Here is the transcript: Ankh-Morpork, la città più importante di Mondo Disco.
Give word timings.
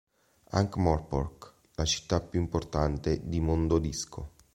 Ankh-Morpork, 0.49 1.57
la 1.75 1.85
città 1.85 2.21
più 2.21 2.39
importante 2.39 3.21
di 3.23 3.39
Mondo 3.39 3.77
Disco. 3.77 4.31